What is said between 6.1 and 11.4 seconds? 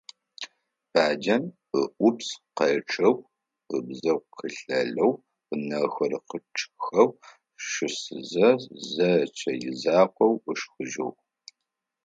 къичъхэу щысызэ, зэкӀэ изакъоу ышхыжьыгъ.